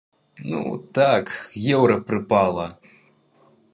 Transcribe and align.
Ну 0.53 0.61
так, 0.99 1.25
еўра 1.75 1.97
прыпала. 2.11 2.67